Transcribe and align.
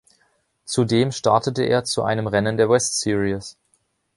Zudem 0.65 1.11
startete 1.11 1.61
er 1.61 1.83
zu 1.83 2.01
einem 2.01 2.25
Rennen 2.25 2.57
der 2.57 2.71
West 2.71 2.99
Series. 3.01 3.55